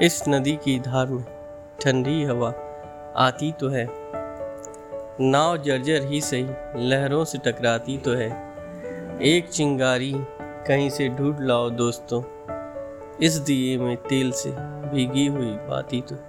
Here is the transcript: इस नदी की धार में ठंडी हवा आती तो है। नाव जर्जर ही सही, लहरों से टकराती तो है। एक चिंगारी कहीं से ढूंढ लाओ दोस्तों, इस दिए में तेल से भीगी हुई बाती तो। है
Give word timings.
इस 0.00 0.22
नदी 0.28 0.56
की 0.56 0.78
धार 0.80 1.06
में 1.06 1.24
ठंडी 1.80 2.24
हवा 2.24 2.54
आती 3.16 3.52
तो 3.52 3.68
है। 3.68 3.86
नाव 5.20 5.56
जर्जर 5.56 6.02
ही 6.02 6.20
सही, 6.20 6.46
लहरों 6.76 7.24
से 7.24 7.38
टकराती 7.38 7.98
तो 7.98 8.14
है। 8.14 8.28
एक 9.22 9.48
चिंगारी 9.48 10.14
कहीं 10.40 10.90
से 10.90 11.08
ढूंढ 11.08 11.36
लाओ 11.40 11.70
दोस्तों, 11.70 12.22
इस 13.22 13.34
दिए 13.34 13.78
में 13.78 13.96
तेल 13.96 14.32
से 14.32 14.50
भीगी 14.92 15.26
हुई 15.26 15.50
बाती 15.50 16.00
तो। 16.00 16.14
है 16.14 16.28